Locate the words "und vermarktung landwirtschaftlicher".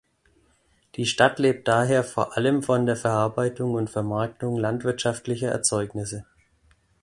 3.75-5.51